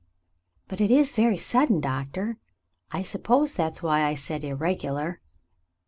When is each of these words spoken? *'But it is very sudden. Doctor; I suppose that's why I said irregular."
*'But 0.67 0.81
it 0.81 0.89
is 0.89 1.13
very 1.13 1.37
sudden. 1.37 1.79
Doctor; 1.79 2.39
I 2.89 3.03
suppose 3.03 3.53
that's 3.53 3.83
why 3.83 4.01
I 4.01 4.15
said 4.15 4.43
irregular." 4.43 5.21